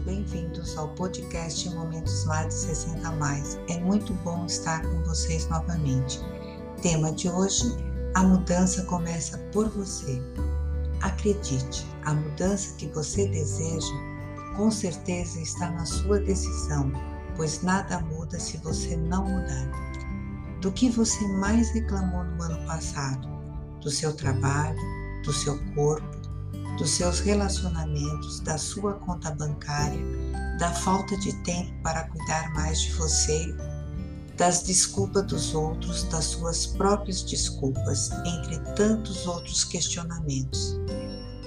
[0.00, 3.56] bem-vindos ao podcast Momentos Mais de 60 Mais.
[3.68, 6.20] É muito bom estar com vocês novamente.
[6.82, 7.62] Tema de hoje:
[8.14, 10.20] a mudança começa por você.
[11.02, 13.94] Acredite, a mudança que você deseja
[14.56, 16.90] com certeza está na sua decisão,
[17.36, 19.70] pois nada muda se você não mudar.
[20.60, 23.28] Do que você mais reclamou no ano passado?
[23.80, 24.80] Do seu trabalho,
[25.24, 26.23] do seu corpo,
[26.76, 30.00] dos seus relacionamentos, da sua conta bancária,
[30.58, 33.54] da falta de tempo para cuidar mais de você,
[34.36, 40.76] das desculpas dos outros, das suas próprias desculpas, entre tantos outros questionamentos.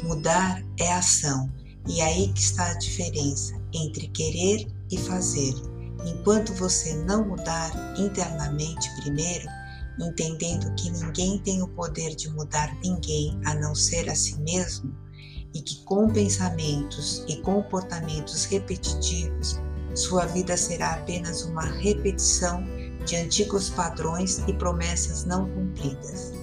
[0.04, 1.52] Mudar é ação,
[1.88, 5.54] e é aí que está a diferença entre querer e fazer.
[6.06, 9.48] Enquanto você não mudar internamente primeiro,
[10.00, 14.96] entendendo que ninguém tem o poder de mudar ninguém a não ser a si mesmo,
[15.54, 19.60] e que com pensamentos e comportamentos repetitivos,
[19.96, 22.64] sua vida será apenas uma repetição
[23.06, 26.34] de antigos padrões e promessas não cumpridas.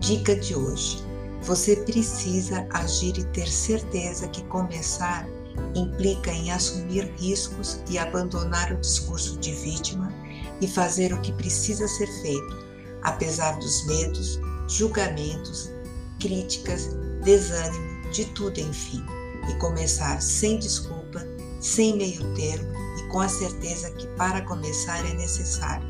[0.00, 0.98] Dica de hoje:
[1.42, 5.28] você precisa agir e ter certeza que começar
[5.74, 10.12] implica em assumir riscos e abandonar o discurso de vítima
[10.60, 12.66] e fazer o que precisa ser feito,
[13.02, 15.70] apesar dos medos, julgamentos,
[16.18, 19.04] críticas, desânimo de tudo, enfim,
[19.48, 21.20] e começar sem desculpa,
[21.60, 25.86] sem meio termo e com a certeza que para começar é necessário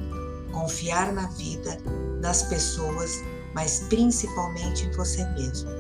[0.53, 1.79] confiar na vida,
[2.21, 3.23] nas pessoas,
[3.55, 5.71] mas principalmente em você mesmo.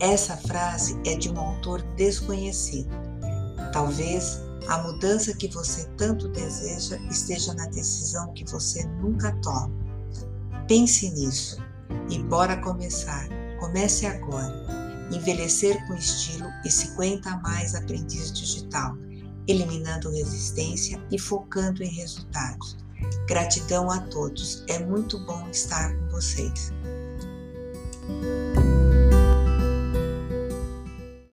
[0.00, 2.90] Essa frase é de um autor desconhecido.
[3.72, 9.70] Talvez a mudança que você tanto deseja esteja na decisão que você nunca toma.
[10.66, 11.58] Pense nisso
[12.10, 13.28] e bora começar.
[13.60, 18.96] Comece agora envelhecer com estilo e 50 a mais aprendiz digital,
[19.48, 22.76] eliminando resistência e focando em resultados.
[23.26, 26.72] Gratidão a todos, é muito bom estar com vocês.